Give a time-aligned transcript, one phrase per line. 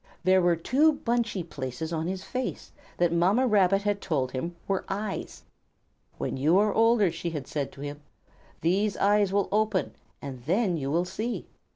[0.23, 4.83] There were two bunchy places on his face, that Mamma Rabbit had told him were
[4.89, 5.43] eyes.
[6.17, 8.01] "When you are older," she had said to him,
[8.61, 11.45] "these eyes will open, and then you will see."